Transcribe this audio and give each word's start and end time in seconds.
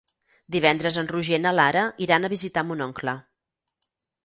Divendres 0.53 0.97
en 1.01 1.09
Roger 1.11 1.39
i 1.41 1.43
na 1.43 1.51
Lara 1.59 1.85
iran 2.07 2.27
a 2.27 2.33
visitar 2.35 2.65
mon 2.73 2.85
oncle. 2.89 3.17